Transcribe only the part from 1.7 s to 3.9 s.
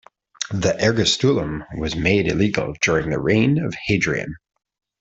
was made illegal during the reign of